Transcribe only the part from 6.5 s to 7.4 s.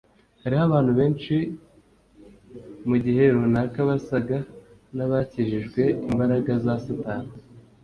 za Satani.